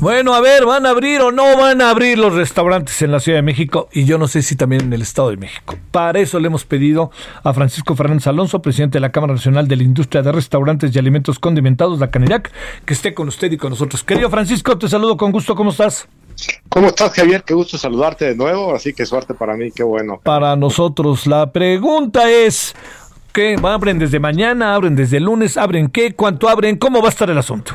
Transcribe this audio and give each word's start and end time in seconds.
Bueno, 0.00 0.32
a 0.32 0.40
ver, 0.40 0.64
¿van 0.64 0.86
a 0.86 0.90
abrir 0.90 1.20
o 1.20 1.30
no 1.30 1.58
van 1.58 1.82
a 1.82 1.90
abrir 1.90 2.18
los 2.18 2.32
restaurantes 2.32 3.02
en 3.02 3.12
la 3.12 3.20
Ciudad 3.20 3.36
de 3.36 3.42
México? 3.42 3.90
Y 3.92 4.06
yo 4.06 4.16
no 4.16 4.28
sé 4.28 4.40
si 4.40 4.56
también 4.56 4.80
en 4.80 4.92
el 4.94 5.02
Estado 5.02 5.28
de 5.28 5.36
México. 5.36 5.76
Para 5.90 6.20
eso 6.20 6.40
le 6.40 6.46
hemos 6.46 6.64
pedido 6.64 7.10
a 7.44 7.52
Francisco 7.52 7.94
Fernández 7.94 8.26
Alonso, 8.26 8.62
presidente 8.62 8.96
de 8.96 9.00
la 9.00 9.12
Cámara 9.12 9.34
Nacional 9.34 9.68
de 9.68 9.76
la 9.76 9.82
Industria 9.82 10.22
de 10.22 10.32
Restaurantes 10.32 10.96
y 10.96 10.98
Alimentos 10.98 11.38
Condimentados, 11.38 11.98
la 11.98 12.10
Canirac, 12.10 12.50
que 12.86 12.94
esté 12.94 13.12
con 13.12 13.28
usted 13.28 13.52
y 13.52 13.58
con 13.58 13.68
nosotros. 13.68 14.02
Querido 14.02 14.30
Francisco, 14.30 14.78
te 14.78 14.88
saludo 14.88 15.18
con 15.18 15.32
gusto. 15.32 15.54
¿Cómo 15.54 15.70
estás? 15.70 16.08
¿Cómo 16.70 16.86
estás, 16.86 17.12
Javier? 17.12 17.44
Qué 17.44 17.52
gusto 17.52 17.76
saludarte 17.76 18.24
de 18.24 18.36
nuevo. 18.36 18.74
Así 18.74 18.94
que 18.94 19.04
suerte 19.04 19.34
para 19.34 19.54
mí, 19.54 19.70
qué 19.70 19.82
bueno. 19.82 20.18
Para 20.24 20.56
nosotros, 20.56 21.26
la 21.26 21.52
pregunta 21.52 22.30
es: 22.30 22.74
¿qué? 23.34 23.54
¿Abren 23.62 23.98
desde 23.98 24.18
mañana? 24.18 24.74
¿Abren 24.74 24.96
desde 24.96 25.18
el 25.18 25.24
lunes? 25.24 25.58
¿Abren 25.58 25.88
qué? 25.88 26.14
¿Cuánto 26.14 26.48
abren? 26.48 26.76
¿Cómo 26.76 27.02
va 27.02 27.08
a 27.08 27.10
estar 27.10 27.28
el 27.28 27.36
asunto? 27.36 27.74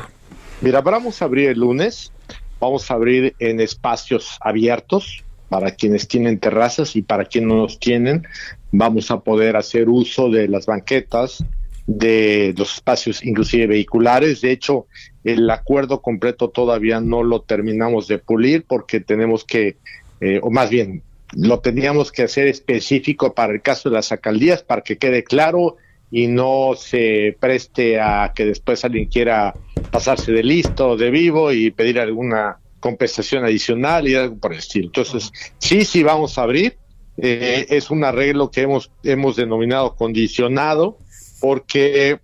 Mira, 0.62 0.80
vamos 0.80 1.20
a 1.20 1.26
abrir 1.26 1.50
el 1.50 1.60
lunes. 1.60 2.12
Vamos 2.58 2.90
a 2.90 2.94
abrir 2.94 3.34
en 3.38 3.60
espacios 3.60 4.38
abiertos 4.40 5.22
para 5.50 5.72
quienes 5.72 6.08
tienen 6.08 6.38
terrazas 6.38 6.96
y 6.96 7.02
para 7.02 7.26
quienes 7.26 7.48
no 7.48 7.56
los 7.56 7.78
tienen. 7.78 8.26
Vamos 8.72 9.10
a 9.10 9.20
poder 9.20 9.56
hacer 9.56 9.88
uso 9.88 10.30
de 10.30 10.48
las 10.48 10.64
banquetas, 10.64 11.44
de 11.86 12.54
los 12.56 12.74
espacios 12.74 13.22
inclusive 13.24 13.66
vehiculares. 13.66 14.40
De 14.40 14.52
hecho, 14.52 14.86
el 15.24 15.48
acuerdo 15.50 16.00
completo 16.00 16.48
todavía 16.48 17.00
no 17.00 17.22
lo 17.22 17.42
terminamos 17.42 18.08
de 18.08 18.18
pulir 18.18 18.64
porque 18.66 19.00
tenemos 19.00 19.44
que, 19.44 19.76
eh, 20.20 20.40
o 20.42 20.50
más 20.50 20.70
bien, 20.70 21.02
lo 21.34 21.60
teníamos 21.60 22.10
que 22.10 22.22
hacer 22.22 22.46
específico 22.46 23.34
para 23.34 23.52
el 23.52 23.60
caso 23.60 23.90
de 23.90 23.96
las 23.96 24.10
alcaldías 24.12 24.62
para 24.62 24.82
que 24.82 24.96
quede 24.96 25.24
claro 25.24 25.76
y 26.10 26.28
no 26.28 26.74
se 26.76 27.36
preste 27.38 28.00
a 28.00 28.32
que 28.34 28.44
después 28.44 28.84
alguien 28.84 29.06
quiera 29.06 29.54
pasarse 29.90 30.32
de 30.32 30.42
listo, 30.42 30.96
de 30.96 31.10
vivo 31.10 31.52
y 31.52 31.70
pedir 31.70 31.98
alguna 31.98 32.58
compensación 32.80 33.44
adicional 33.44 34.06
y 34.06 34.14
algo 34.14 34.38
por 34.38 34.52
el 34.52 34.58
estilo. 34.58 34.86
Entonces, 34.86 35.32
sí, 35.58 35.84
sí 35.84 36.02
vamos 36.02 36.38
a 36.38 36.42
abrir. 36.42 36.76
Eh, 37.18 37.66
es 37.70 37.90
un 37.90 38.04
arreglo 38.04 38.50
que 38.50 38.62
hemos, 38.62 38.90
hemos 39.02 39.36
denominado 39.36 39.96
condicionado 39.96 40.98
porque, 41.40 42.20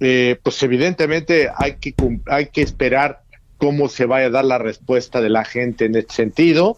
eh, 0.00 0.36
pues 0.42 0.62
evidentemente 0.62 1.48
hay 1.56 1.76
que, 1.76 1.94
hay 2.26 2.46
que 2.46 2.62
esperar 2.62 3.22
cómo 3.56 3.88
se 3.88 4.04
vaya 4.04 4.26
a 4.26 4.30
dar 4.30 4.44
la 4.44 4.58
respuesta 4.58 5.20
de 5.20 5.30
la 5.30 5.44
gente 5.44 5.86
en 5.86 5.94
este 5.94 6.14
sentido. 6.14 6.76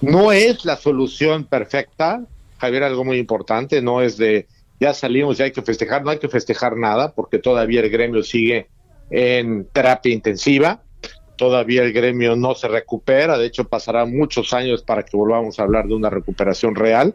No 0.00 0.32
es 0.32 0.64
la 0.64 0.76
solución 0.76 1.44
perfecta, 1.44 2.24
Javier, 2.58 2.82
algo 2.82 3.04
muy 3.04 3.18
importante, 3.18 3.82
no 3.82 4.02
es 4.02 4.16
de 4.16 4.46
ya 4.80 4.94
salimos, 4.94 5.38
ya 5.38 5.44
hay 5.44 5.52
que 5.52 5.62
festejar, 5.62 6.02
no 6.02 6.10
hay 6.10 6.18
que 6.18 6.28
festejar 6.28 6.76
nada 6.76 7.12
porque 7.12 7.38
todavía 7.38 7.80
el 7.80 7.90
gremio 7.90 8.22
sigue 8.22 8.68
en 9.10 9.66
terapia 9.66 10.12
intensiva, 10.12 10.82
todavía 11.36 11.82
el 11.82 11.92
gremio 11.92 12.34
no 12.34 12.54
se 12.54 12.66
recupera, 12.66 13.36
de 13.36 13.46
hecho 13.46 13.68
pasará 13.68 14.06
muchos 14.06 14.52
años 14.54 14.82
para 14.82 15.02
que 15.02 15.16
volvamos 15.16 15.58
a 15.58 15.64
hablar 15.64 15.86
de 15.86 15.94
una 15.94 16.08
recuperación 16.08 16.74
real, 16.74 17.14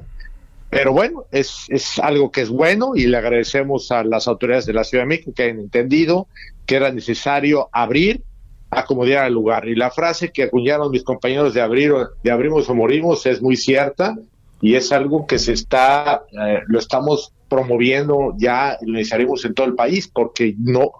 pero 0.69 0.93
bueno, 0.93 1.25
es, 1.31 1.65
es 1.69 1.99
algo 1.99 2.31
que 2.31 2.41
es 2.41 2.49
bueno 2.49 2.95
y 2.95 3.07
le 3.07 3.17
agradecemos 3.17 3.91
a 3.91 4.03
las 4.03 4.27
autoridades 4.27 4.65
de 4.65 4.73
la 4.73 4.83
Ciudad 4.83 5.03
de 5.03 5.07
México 5.07 5.31
que 5.35 5.49
han 5.49 5.59
entendido 5.59 6.27
que 6.65 6.75
era 6.75 6.91
necesario 6.91 7.69
abrir, 7.71 8.23
acomodar 8.71 9.27
el 9.27 9.33
lugar. 9.33 9.67
Y 9.67 9.75
la 9.75 9.91
frase 9.91 10.31
que 10.31 10.43
acuñaron 10.43 10.91
mis 10.91 11.03
compañeros 11.03 11.53
de 11.53 11.61
abrir, 11.61 11.93
de 12.23 12.31
abrimos 12.31 12.69
o 12.69 12.75
morimos 12.75 13.25
es 13.25 13.41
muy 13.41 13.55
cierta 13.55 14.15
y 14.61 14.75
es 14.75 14.91
algo 14.91 15.27
que 15.27 15.37
se 15.37 15.53
está, 15.53 16.23
eh, 16.31 16.61
lo 16.67 16.79
estamos 16.79 17.33
promoviendo 17.49 18.33
ya, 18.37 18.77
lo 18.81 18.93
iniciaremos 18.93 19.43
en 19.45 19.53
todo 19.53 19.67
el 19.67 19.75
país 19.75 20.07
porque 20.07 20.55
no, 20.57 20.91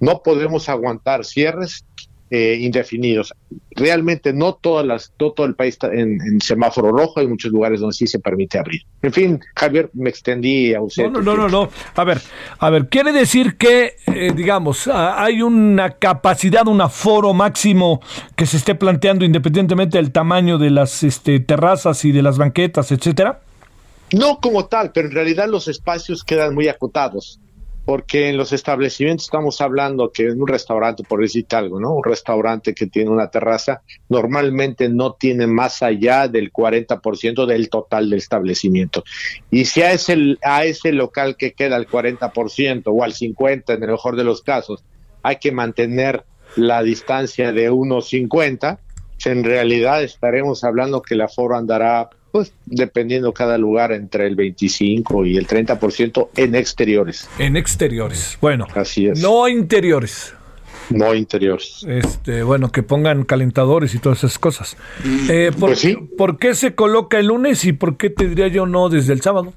no 0.00 0.22
podemos 0.22 0.68
aguantar 0.68 1.24
cierres 1.24 1.84
eh, 2.32 2.58
indefinidos. 2.60 3.34
Realmente 3.72 4.32
no 4.32 4.54
todas 4.54 4.86
las, 4.86 5.12
todo, 5.16 5.44
el 5.44 5.56
país 5.56 5.74
está 5.74 5.92
en, 5.92 6.40
semáforo 6.40 6.92
rojo, 6.92 7.18
hay 7.18 7.26
muchos 7.26 7.50
lugares 7.50 7.80
donde 7.80 7.92
sí 7.92 8.06
se 8.06 8.20
permite 8.20 8.56
abrir. 8.56 8.82
En 9.02 9.12
fin, 9.12 9.40
Javier, 9.56 9.90
me 9.94 10.10
extendí 10.10 10.72
a 10.72 10.80
usted. 10.80 11.10
No, 11.10 11.20
no, 11.22 11.36
no, 11.36 11.48
no, 11.48 11.68
A 11.96 12.04
ver, 12.04 12.20
a 12.60 12.70
ver, 12.70 12.88
quiere 12.88 13.10
decir 13.10 13.56
que, 13.56 13.96
eh, 14.06 14.32
digamos, 14.32 14.86
hay 14.86 15.42
una 15.42 15.90
capacidad, 15.90 16.68
un 16.68 16.80
aforo 16.80 17.34
máximo 17.34 18.00
que 18.36 18.46
se 18.46 18.58
esté 18.58 18.76
planteando 18.76 19.24
independientemente 19.24 19.98
del 19.98 20.12
tamaño 20.12 20.56
de 20.56 20.70
las 20.70 21.02
este, 21.02 21.40
terrazas 21.40 22.04
y 22.04 22.12
de 22.12 22.22
las 22.22 22.38
banquetas, 22.38 22.92
etcétera. 22.92 23.40
No 24.12 24.40
como 24.40 24.66
tal, 24.66 24.92
pero 24.92 25.08
en 25.08 25.14
realidad 25.14 25.48
los 25.48 25.68
espacios 25.68 26.24
quedan 26.24 26.54
muy 26.54 26.68
acotados 26.68 27.40
porque 27.84 28.28
en 28.28 28.36
los 28.36 28.52
establecimientos 28.52 29.24
estamos 29.24 29.60
hablando 29.60 30.12
que 30.12 30.28
en 30.28 30.40
un 30.40 30.46
restaurante, 30.46 31.02
por 31.02 31.20
decirte 31.20 31.56
algo, 31.56 31.80
¿no? 31.80 31.94
Un 31.94 32.04
restaurante 32.04 32.74
que 32.74 32.86
tiene 32.86 33.10
una 33.10 33.30
terraza 33.30 33.82
normalmente 34.08 34.88
no 34.88 35.14
tiene 35.14 35.46
más 35.46 35.82
allá 35.82 36.28
del 36.28 36.52
40% 36.52 37.46
del 37.46 37.68
total 37.68 38.10
del 38.10 38.18
establecimiento. 38.18 39.02
Y 39.50 39.64
si 39.64 39.82
a 39.82 39.92
ese, 39.92 40.36
a 40.42 40.64
ese 40.64 40.92
local 40.92 41.36
que 41.36 41.52
queda 41.52 41.76
al 41.76 41.88
40% 41.88 42.84
o 42.86 43.02
al 43.02 43.12
50% 43.12 43.74
en 43.74 43.82
el 43.82 43.90
mejor 43.90 44.16
de 44.16 44.24
los 44.24 44.42
casos, 44.42 44.84
hay 45.22 45.36
que 45.36 45.50
mantener 45.50 46.24
la 46.56 46.82
distancia 46.82 47.52
de 47.52 47.70
1,50, 47.70 48.78
en 49.24 49.44
realidad 49.44 50.02
estaremos 50.02 50.64
hablando 50.64 51.02
que 51.02 51.14
el 51.14 51.22
aforo 51.22 51.56
andará 51.56 52.10
pues 52.30 52.52
dependiendo 52.66 53.32
cada 53.32 53.58
lugar 53.58 53.92
entre 53.92 54.26
el 54.26 54.36
25 54.36 55.26
y 55.26 55.36
el 55.36 55.46
30% 55.46 56.28
en 56.36 56.54
exteriores. 56.54 57.28
En 57.38 57.56
exteriores. 57.56 58.38
Bueno, 58.40 58.66
así 58.74 59.06
es. 59.06 59.20
No 59.20 59.48
interiores. 59.48 60.34
No 60.90 61.14
interiores. 61.14 61.84
Este, 61.86 62.42
bueno, 62.42 62.72
que 62.72 62.82
pongan 62.82 63.24
calentadores 63.24 63.94
y 63.94 63.98
todas 63.98 64.18
esas 64.18 64.38
cosas. 64.38 64.76
Eh, 65.28 65.52
¿por, 65.52 65.70
pues 65.70 65.80
sí. 65.80 65.96
¿Por 66.18 66.38
qué 66.38 66.54
se 66.54 66.74
coloca 66.74 67.18
el 67.18 67.26
lunes 67.26 67.64
y 67.64 67.72
por 67.72 67.96
qué 67.96 68.10
te 68.10 68.28
diría 68.28 68.48
yo 68.48 68.66
no 68.66 68.88
desde 68.88 69.12
el 69.12 69.20
sábado? 69.20 69.52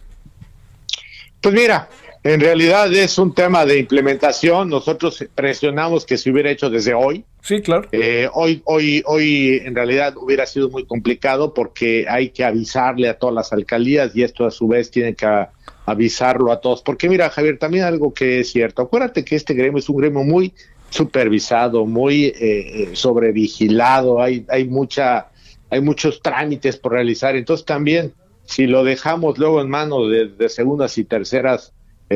Pues 1.42 1.56
mira, 1.56 1.90
en 2.24 2.40
realidad 2.40 2.94
es 2.94 3.18
un 3.18 3.34
tema 3.34 3.66
de 3.66 3.80
implementación. 3.80 4.70
Nosotros 4.70 5.26
presionamos 5.36 6.06
que 6.06 6.18
se 6.18 6.32
hubiera 6.32 6.50
hecho 6.50 6.70
desde 6.70 6.94
hoy. 6.94 7.26
Sí, 7.42 7.62
claro. 7.62 7.90
Eh, 7.92 8.30
hoy, 8.34 8.62
hoy, 8.64 9.04
hoy 9.06 9.62
en 9.66 9.76
realidad 9.76 10.16
hubiera 10.16 10.46
sido 10.46 10.70
muy 10.70 10.86
complicado 10.86 11.54
porque 11.54 12.06
hay 12.08 12.30
que 12.30 12.46
avisarle 12.46 13.10
a 13.10 13.20
todas 13.20 13.36
las 13.36 13.52
alcaldías 13.52 14.16
y 14.16 14.24
esto 14.24 14.46
a 14.46 14.52
su 14.52 14.70
vez 14.70 14.90
tiene 14.90 15.16
que 15.16 15.48
avisarlo 15.86 16.54
a 16.54 16.62
todos. 16.62 16.82
Porque 16.82 17.10
mira, 17.10 17.30
Javier, 17.30 17.60
también 17.60 17.84
algo 17.84 18.14
que 18.14 18.40
es 18.40 18.52
cierto. 18.52 18.84
Acuérdate 18.84 19.26
que 19.26 19.36
este 19.36 19.54
gremio 19.54 19.80
es 19.80 19.90
un 19.90 19.98
gremio 19.98 20.24
muy 20.24 20.54
supervisado, 20.90 21.86
muy 21.86 22.28
eh, 22.28 22.34
eh, 22.40 22.90
sobrevigilado. 22.94 24.22
Hay, 24.22 24.46
hay 24.48 24.64
mucha, 24.64 25.28
hay 25.70 25.82
muchos 25.82 26.22
trámites 26.22 26.78
por 26.78 26.94
realizar. 26.94 27.36
Entonces 27.36 27.66
también, 27.66 28.14
si 28.46 28.66
lo 28.66 28.86
dejamos 28.86 29.38
luego 29.38 29.60
en 29.60 29.70
manos 29.70 30.10
de 30.10 30.48
segundas 30.48 30.98
y 30.98 31.04
terceras 31.04 31.74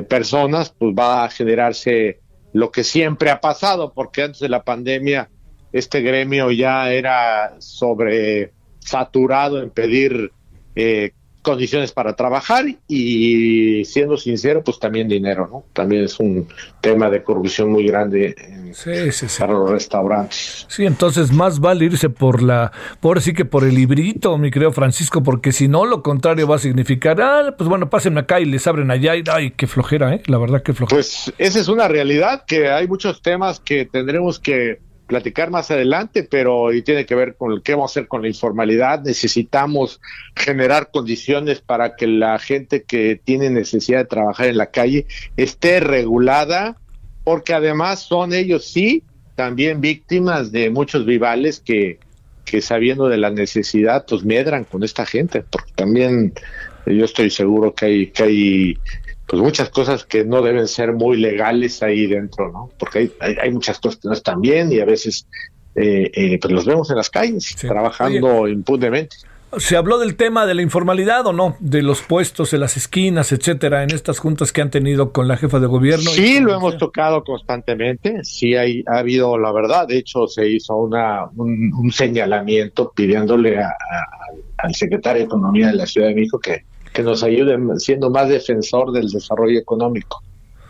personas, 0.08 0.74
pues 0.78 0.94
va 0.94 1.24
a 1.24 1.30
generarse 1.30 2.20
lo 2.54 2.72
que 2.72 2.84
siempre 2.84 3.30
ha 3.30 3.42
pasado, 3.42 3.94
porque 3.94 4.24
antes 4.24 4.40
de 4.40 4.50
la 4.50 4.64
pandemia 4.64 5.30
este 5.72 6.02
gremio 6.02 6.52
ya 6.52 6.92
era 6.92 7.56
sobre 7.60 8.52
saturado 8.80 9.62
en 9.62 9.70
pedir 9.70 10.32
eh, 10.76 11.12
condiciones 11.48 11.94
para 11.94 12.14
trabajar 12.14 12.66
y 12.90 13.86
siendo 13.86 14.18
sincero, 14.18 14.62
pues 14.66 14.80
también 14.80 15.08
dinero, 15.08 15.48
¿no? 15.50 15.64
También 15.72 16.04
es 16.04 16.20
un 16.20 16.50
tema 16.82 17.10
de 17.10 17.24
corrupción 17.24 17.72
muy 17.72 17.88
grande 17.88 18.36
en, 18.38 18.74
para 19.40 19.54
los 19.54 19.70
restaurantes. 19.70 20.66
Sí, 20.68 20.86
entonces 20.86 21.32
más 21.32 21.62
vale 21.62 21.86
irse 21.86 22.10
por 22.10 22.44
la, 22.44 22.74
por 23.00 23.22
sí 23.22 23.32
que 23.32 23.46
por 23.46 23.64
el 23.64 23.76
librito, 23.76 24.38
mi 24.38 24.52
querido 24.52 24.74
Francisco, 24.74 25.24
porque 25.24 25.54
si 25.54 25.70
no, 25.70 25.86
lo 25.86 26.04
contrario 26.04 26.50
va 26.50 26.58
a 26.58 26.60
significar, 26.60 27.22
ah, 27.22 27.56
pues 27.58 27.70
bueno, 27.70 27.90
pasen 27.90 28.18
acá 28.18 28.42
y 28.42 28.46
les 28.46 28.68
abren 28.68 28.92
allá 28.92 29.16
y, 29.16 29.24
ay, 29.32 29.52
qué 29.52 29.68
flojera, 29.68 30.14
¿eh? 30.14 30.22
La 30.26 30.38
verdad, 30.38 30.62
qué 30.62 30.74
flojera. 30.74 30.98
Pues 30.98 31.32
esa 31.38 31.60
es 31.62 31.70
una 31.70 31.88
realidad 31.88 32.44
que 32.46 32.68
hay 32.68 32.90
muchos 32.90 33.22
temas 33.22 33.62
que 33.62 33.86
tendremos 33.86 34.38
que 34.38 34.80
platicar 35.08 35.50
más 35.50 35.72
adelante, 35.72 36.24
pero 36.24 36.74
y 36.74 36.82
tiene 36.82 37.06
que 37.06 37.16
ver 37.16 37.36
con 37.36 37.62
qué 37.62 37.74
vamos 37.74 37.92
a 37.92 37.94
hacer 37.94 38.08
con 38.08 38.22
la 38.22 38.28
informalidad. 38.28 39.02
Necesitamos 39.04 40.02
generar 40.36 40.92
condiciones 40.92 41.62
para 41.62 41.96
que 41.96 42.08
la 42.08 42.38
gente 42.40 42.84
que 42.84 43.20
tiene 43.24 43.50
necesidad 43.50 44.00
de 44.00 44.06
trabajar 44.06 44.48
en 44.48 44.58
la 44.58 44.68
calle 44.68 45.08
esté 45.38 45.80
regulada 45.80 46.78
porque 47.24 47.54
además 47.54 48.02
son 48.02 48.34
ellos 48.34 48.66
sí 48.66 49.04
también 49.36 49.82
víctimas 49.82 50.52
de 50.52 50.70
muchos 50.70 51.06
rivales 51.06 51.60
que, 51.60 52.00
que 52.44 52.62
sabiendo 52.62 53.08
de 53.08 53.18
la 53.18 53.30
necesidad, 53.30 54.06
pues 54.08 54.24
medran 54.24 54.64
con 54.64 54.84
esta 54.84 55.06
gente, 55.06 55.44
porque 55.50 55.72
también 55.76 56.34
yo 56.86 57.06
estoy 57.06 57.30
seguro 57.30 57.76
que 57.76 57.86
hay, 57.86 58.08
que 58.08 58.24
hay 58.24 58.78
pues 59.28 59.42
muchas 59.42 59.70
cosas 59.70 60.06
que 60.06 60.24
no 60.24 60.42
deben 60.42 60.68
ser 60.68 60.94
muy 60.94 61.18
legales 61.18 61.84
ahí 61.84 62.08
dentro, 62.08 62.52
¿no? 62.52 62.70
Porque 62.80 63.12
hay, 63.20 63.36
hay, 63.42 63.52
muchas 63.52 63.80
cosas 63.80 64.00
que 64.00 64.08
no 64.08 64.14
están 64.14 64.42
bien 64.42 64.72
y 64.72 64.80
a 64.80 64.86
veces 64.86 65.28
eh, 65.76 66.10
eh, 66.14 66.40
pues 66.42 66.52
los 66.52 66.66
vemos 66.66 66.90
en 66.90 66.96
las 66.98 67.10
calles 67.10 67.56
trabajando 67.56 68.48
impunemente. 68.48 69.18
¿Se 69.58 69.78
habló 69.78 69.98
del 70.00 70.16
tema 70.16 70.46
de 70.46 70.56
la 70.56 70.62
informalidad 70.62 71.26
o 71.28 71.34
no? 71.34 71.56
De 71.60 71.82
los 71.82 72.02
puestos 72.02 72.54
en 72.54 72.62
las 72.62 72.78
esquinas, 72.78 73.32
etcétera, 73.32 73.84
en 73.84 73.92
estas 73.92 74.20
juntas 74.20 74.52
que 74.52 74.62
han 74.62 74.72
tenido 74.72 75.14
con 75.14 75.28
la 75.28 75.38
jefa 75.38 75.60
de 75.60 75.68
gobierno. 75.68 76.10
Sí, 76.10 76.40
lo 76.40 76.54
hemos 76.54 76.78
tocado 76.78 77.24
constantemente. 77.24 78.24
Sí, 78.24 78.56
hay, 78.56 78.84
ha 78.88 79.00
habido, 79.00 79.38
la 79.38 79.52
verdad, 79.52 79.88
de 79.88 80.00
hecho, 80.00 80.28
se 80.28 80.50
hizo 80.50 80.76
una, 80.76 81.26
un, 81.36 81.92
señalamiento 81.92 82.92
pidiéndole 82.94 83.58
al 84.58 84.76
secretario 84.76 85.20
de 85.20 85.26
Economía 85.26 85.68
de 85.68 85.76
la 85.76 85.86
Ciudad 85.86 86.08
de 86.08 86.16
México 86.16 86.40
que, 86.40 86.64
que 86.98 87.04
nos 87.04 87.22
ayude 87.22 87.56
siendo 87.78 88.10
más 88.10 88.28
defensor 88.28 88.92
del 88.92 89.08
desarrollo 89.10 89.60
económico, 89.60 90.24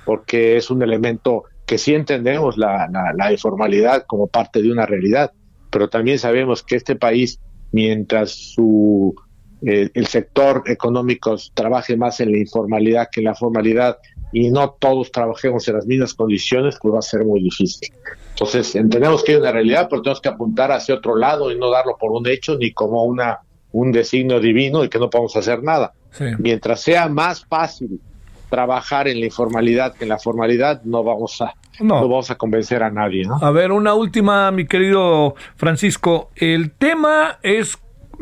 porque 0.03 0.57
es 0.57 0.69
un 0.69 0.83
elemento 0.83 1.45
que 1.65 1.77
sí 1.77 1.94
entendemos 1.94 2.57
la, 2.57 2.85
la, 2.91 3.13
la 3.18 3.31
informalidad 3.31 4.03
como 4.06 4.27
parte 4.27 4.62
de 4.62 4.69
una 4.69 4.85
realidad, 4.85 5.31
pero 5.69 5.88
también 5.88 6.19
sabemos 6.19 6.63
que 6.63 6.75
este 6.75 6.97
país 6.97 7.39
mientras 7.71 8.31
su 8.31 9.15
eh, 9.65 9.89
el 9.94 10.07
sector 10.07 10.63
económico 10.65 11.38
trabaje 11.53 11.95
más 11.95 12.19
en 12.19 12.33
la 12.33 12.39
informalidad 12.39 13.07
que 13.09 13.21
en 13.21 13.27
la 13.27 13.33
formalidad 13.33 13.97
y 14.33 14.50
no 14.50 14.71
todos 14.71 15.13
trabajemos 15.13 15.65
en 15.69 15.75
las 15.75 15.85
mismas 15.85 16.13
condiciones, 16.13 16.77
pues 16.81 16.94
va 16.94 17.00
a 17.00 17.03
ser 17.03 17.24
muy 17.24 17.41
difícil. 17.41 17.88
Entonces, 18.31 18.75
entendemos 18.75 19.24
que 19.24 19.31
hay 19.31 19.38
una 19.38 19.53
realidad, 19.53 19.88
pero 19.89 20.01
tenemos 20.01 20.19
que 20.19 20.27
apuntar 20.27 20.74
hacia 20.74 20.95
otro 20.95 21.15
lado 21.15 21.53
y 21.53 21.57
no 21.57 21.71
darlo 21.71 21.95
por 21.97 22.12
un 22.12 22.27
hecho 22.27 22.57
ni 22.57 22.74
como 22.74 23.06
una 23.06 23.39
un 23.71 23.94
designio 23.94 24.41
divino 24.41 24.83
y 24.83 24.89
que 24.89 25.00
no 25.00 25.09
podemos 25.09 25.33
hacer 25.38 25.63
nada. 25.63 25.94
Mientras 26.39 26.81
sea 26.81 27.07
más 27.07 27.45
fácil 27.45 28.00
trabajar 28.50 29.07
en 29.07 29.19
la 29.19 29.25
informalidad 29.25 29.94
que 29.94 30.06
en 30.06 30.09
la 30.09 30.18
formalidad, 30.18 30.81
no 30.83 31.04
vamos 31.04 31.42
a 31.42 31.54
no. 31.80 31.95
vamos 31.95 32.31
a 32.31 32.36
convencer 32.36 32.81
a 32.81 32.89
nadie, 32.89 33.25
¿no? 33.25 33.38
A 33.42 33.51
ver, 33.51 33.71
una 33.71 33.94
última, 33.94 34.50
mi 34.51 34.65
querido 34.65 35.36
Francisco. 35.56 36.31
El 36.36 36.71
tema 36.71 37.39
es 37.44 37.77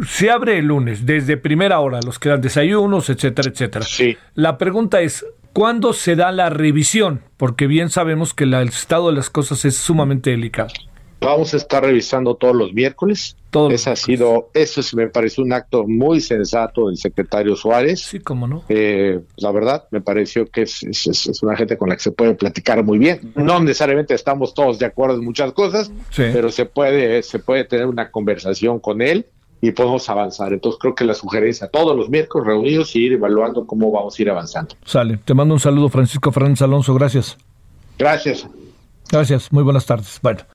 se 0.05 0.29
abre 0.29 0.57
el 0.57 0.65
lunes, 0.65 1.05
desde 1.05 1.37
primera 1.37 1.79
hora, 1.79 1.99
los 2.01 2.19
que 2.19 2.29
dan 2.29 2.41
desayunos, 2.41 3.09
etcétera, 3.09 3.49
etcétera. 3.49 3.85
Sí. 3.85 4.17
La 4.33 4.57
pregunta 4.57 5.01
es, 5.01 5.25
¿cuándo 5.53 5.93
se 5.93 6.15
da 6.15 6.31
la 6.31 6.49
revisión? 6.49 7.21
Porque 7.37 7.67
bien 7.67 7.89
sabemos 7.89 8.33
que 8.33 8.43
el 8.43 8.53
estado 8.55 9.07
de 9.07 9.15
las 9.15 9.29
cosas 9.29 9.63
es 9.63 9.77
sumamente 9.77 10.31
delicado. 10.31 10.73
Vamos 11.19 11.53
a 11.53 11.57
estar 11.57 11.83
revisando 11.83 12.35
todos 12.35 12.55
los 12.55 12.73
miércoles. 12.73 13.35
Eso 13.71 13.91
ha 13.91 13.95
sido, 13.95 14.49
eso 14.53 14.81
me 14.97 15.07
parece 15.07 15.41
un 15.41 15.53
acto 15.53 15.85
muy 15.87 16.19
sensato 16.19 16.87
del 16.87 16.97
secretario 16.97 17.55
Suárez. 17.55 18.01
Sí, 18.01 18.19
cómo 18.19 18.47
no. 18.47 18.63
Eh, 18.67 19.21
la 19.37 19.51
verdad, 19.51 19.85
me 19.91 20.01
pareció 20.01 20.45
que 20.45 20.63
es, 20.63 20.83
es, 20.83 21.41
una 21.41 21.55
gente 21.55 21.77
con 21.77 21.89
la 21.89 21.95
que 21.95 22.03
se 22.03 22.11
puede 22.11 22.35
platicar 22.35 22.83
muy 22.83 22.97
bien. 22.97 23.31
No 23.35 23.59
necesariamente 23.61 24.13
estamos 24.13 24.53
todos 24.53 24.77
de 24.77 24.85
acuerdo 24.85 25.15
en 25.15 25.23
muchas 25.23 25.53
cosas, 25.53 25.91
pero 26.15 26.51
se 26.51 26.65
puede, 26.65 27.23
se 27.23 27.39
puede 27.39 27.63
tener 27.63 27.85
una 27.85 28.11
conversación 28.11 28.79
con 28.79 29.01
él 29.01 29.25
y 29.61 29.71
podemos 29.71 30.07
avanzar. 30.09 30.53
Entonces 30.53 30.79
creo 30.79 30.93
que 30.93 31.05
la 31.05 31.13
sugerencia, 31.13 31.67
todos 31.67 31.95
los 31.95 32.09
miércoles 32.09 32.47
reunidos 32.47 32.95
y 32.95 33.05
ir 33.05 33.13
evaluando 33.13 33.65
cómo 33.65 33.91
vamos 33.91 34.19
a 34.19 34.21
ir 34.21 34.29
avanzando. 34.29 34.75
Sale. 34.85 35.17
Te 35.23 35.33
mando 35.33 35.53
un 35.53 35.59
saludo, 35.59 35.89
Francisco 35.89 36.31
Fernández 36.31 36.61
Alonso. 36.61 36.93
Gracias. 36.93 37.37
Gracias. 37.97 38.47
Gracias. 39.09 39.51
Muy 39.51 39.63
buenas 39.63 39.85
tardes. 39.85 40.19
Bueno. 40.21 40.54